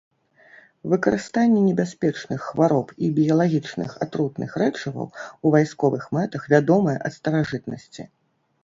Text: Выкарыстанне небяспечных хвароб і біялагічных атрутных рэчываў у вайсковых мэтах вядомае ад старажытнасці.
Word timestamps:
Выкарыстанне 0.93 1.59
небяспечных 1.65 2.41
хвароб 2.47 2.87
і 3.07 3.11
біялагічных 3.19 3.89
атрутных 4.07 4.57
рэчываў 4.63 5.07
у 5.15 5.47
вайсковых 5.59 6.03
мэтах 6.21 6.51
вядомае 6.57 6.97
ад 7.09 7.13
старажытнасці. 7.21 8.03